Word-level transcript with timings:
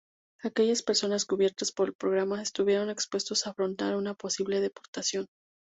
Aquellas 0.41 0.81
personas 0.81 1.25
cubiertas 1.25 1.71
por 1.71 1.89
el 1.89 1.93
programa 1.93 2.41
estuvieron 2.41 2.89
expuestos 2.89 3.45
a 3.45 3.51
afrontar 3.51 3.95
una 3.95 4.15
posible 4.15 4.59
deportación. 4.59 5.27